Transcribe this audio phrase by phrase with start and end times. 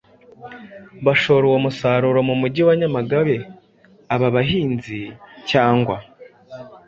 [1.05, 4.99] bashora uwo musaruro mu mujyi wa Nyamagabe.Aba bahinzi
[5.49, 5.97] cyangwa